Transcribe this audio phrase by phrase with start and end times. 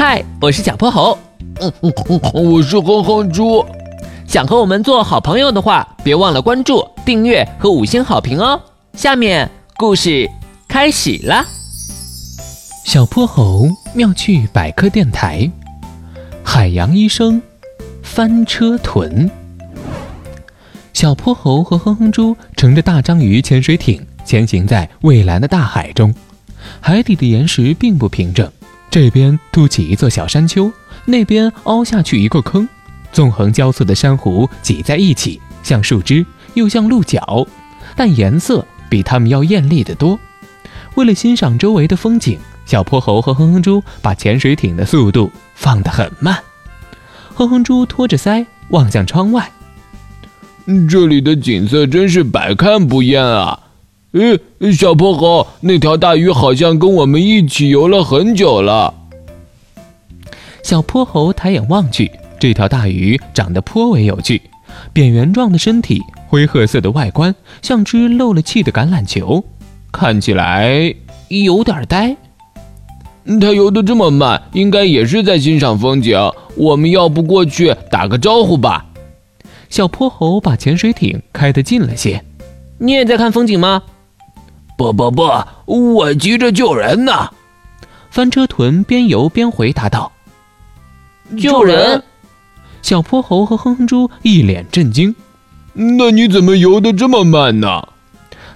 [0.00, 1.18] 嗨，我是小泼猴。
[1.60, 3.66] 嗯嗯嗯，我是哼哼猪。
[4.28, 8.62] 想和我们做好朋友的话，别忘了关注、订阅和五星好评哦。
[8.92, 10.30] 下面故事
[10.68, 11.44] 开始啦。
[12.84, 15.50] 小泼猴妙趣百科电台，
[16.44, 17.42] 海洋医生
[18.00, 19.28] 翻车豚。
[20.92, 26.14] 小泼猴和哼哼猪乘着大章鱼潜水艇前行在蔚蓝的大海中，
[26.78, 28.48] 海底的岩石并不平整。
[28.90, 30.72] 这边凸起一座小山丘，
[31.04, 32.68] 那边凹下去一个坑，
[33.12, 36.24] 纵横交错的珊瑚挤在一起，像树枝
[36.54, 37.46] 又像鹿角，
[37.94, 40.18] 但颜色比它们要艳丽得多。
[40.94, 46.38] 为了欣赏周围的风景，小泼猴和哼哼猪把潜水艇的速度放得很慢。
[47.34, 49.50] 哼哼猪托着腮望向窗外，
[50.88, 53.67] 这里的景色真是百看不厌啊！
[54.12, 54.40] 诶，
[54.72, 58.94] 小泼猴，那条大鱼好像跟我们一起游了很久了。
[60.62, 62.10] 小泼猴抬眼望去，
[62.40, 64.40] 这条大鱼长得颇为有趣，
[64.94, 69.44] 扁圆状的身体，灰褐色的外观，像只漏了气的橄榄球，
[69.92, 70.94] 看起来
[71.28, 72.16] 有点呆。
[73.38, 76.18] 它游得这么慢，应该也是在欣赏风景。
[76.56, 78.86] 我们要不过去打个招呼吧？
[79.68, 82.24] 小泼猴把潜水艇开得近了些。
[82.78, 83.82] 你也在看风景吗？
[84.78, 85.28] 不不不，
[85.66, 87.30] 我急着救人呢。
[88.10, 90.12] 翻车豚边游边回答道
[91.36, 92.00] ：“救人？”
[92.80, 95.16] 小泼猴和哼哼猪一脸震惊。
[95.72, 97.88] 那你怎么游得这么慢呢？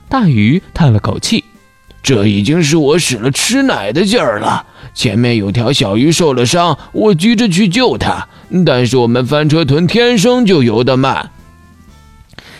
[0.09, 1.45] 大鱼叹了口气
[2.05, 4.65] ：“这已经是我使了吃奶的劲儿了。
[4.95, 8.29] 前面有条小鱼受了伤，我急着去救它，
[8.65, 11.31] 但是我们翻车豚天生就游得慢。”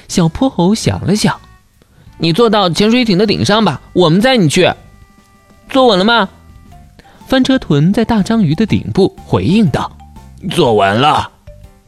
[0.09, 1.39] 小泼猴想了想。
[2.23, 4.73] 你坐到潜水艇的顶上吧，我们载你去。
[5.69, 6.29] 坐稳了吗？
[7.27, 9.91] 翻车豚在大章鱼的顶部回应道
[10.49, 11.29] ：“坐稳了。”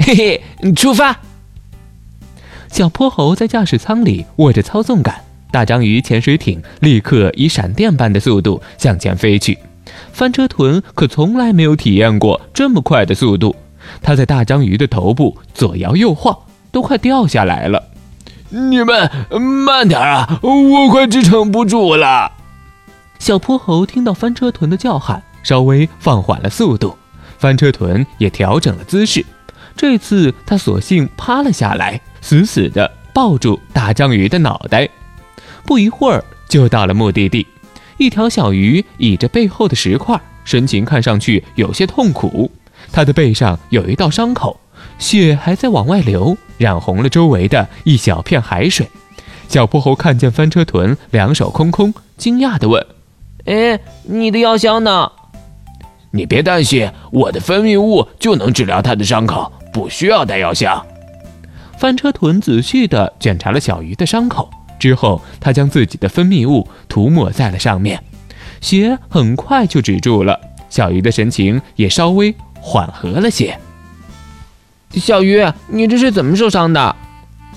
[0.05, 1.17] 嘿嘿，出发。
[2.69, 5.15] 小泼猴在驾驶舱里握着操纵杆，
[5.53, 9.57] 大章鱼潜水艇立刻以闪电般的速度向前飞去。
[10.13, 13.55] 翻车豚可从来没有体验过这么快的速度，
[14.03, 16.37] 它在大章鱼的头部左摇右晃，
[16.73, 17.81] 都快掉下来了。
[18.55, 19.11] 你们
[19.67, 20.39] 慢点啊！
[20.43, 22.31] 我快支撑不住了。
[23.19, 26.97] 小泼猴听到翻车豚的叫喊，稍微放缓了速度。
[27.37, 29.27] 翻车豚也调整了姿势，
[29.77, 34.89] 这次他索性趴了下来，死死地抱住大章鱼的脑袋。
[35.65, 37.45] 不一会儿就到了目的地。
[37.97, 42.53] 一条小鱼倚着背后的石块，神情看上去有些痛苦。
[42.93, 44.61] 它的背上有一道伤口。
[44.99, 48.89] 血还在往外流，染红了周围的一小片海水。
[49.49, 52.85] 小泼猴看见翻车豚两手空空，惊讶地问
[53.45, 55.11] ：“哎，你的药箱呢
[56.13, 60.85] ？”“你别担心，我的分泌物就能治疗它的伤口，不需要带药箱。”
[61.77, 68.03] 翻车豚仔细地检查了小鱼的伤口之后，他将自己的分泌物涂抹在了上面，
[68.61, 70.41] 血很快就止住了，
[70.71, 73.59] 小鱼的神情也稍微缓和了些。
[74.97, 76.97] 小鱼，你这是怎么受伤的？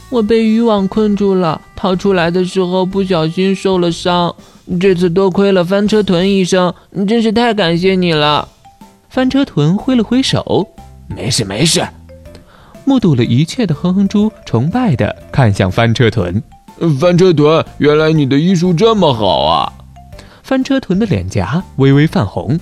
[0.09, 4.33] 我被渔网困住了，逃出来的时候不小心受了伤。
[4.79, 6.73] 这次多亏了翻车豚医生，
[7.07, 8.47] 真是太感谢你了。
[9.09, 10.67] 翻车豚挥了挥手，
[11.07, 11.85] 没事没事。
[12.85, 16.41] 目睹了一切的哼哼猪崇拜地看向翻车豚。
[16.99, 19.73] 翻车豚，原来你的医术这么好啊！
[20.43, 22.57] 翻车豚的脸颊微微泛红。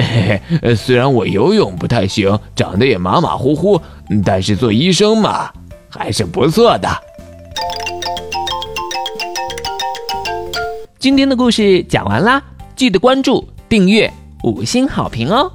[0.00, 3.80] 嘿 嘿，虽然我游泳不太行，长得也马马虎虎，
[4.24, 5.50] 但是做医生嘛，
[5.88, 6.88] 还是不错的。
[10.98, 12.42] 今天的故事讲完啦，
[12.74, 14.10] 记得关注、订阅、
[14.42, 15.52] 五星好评哦！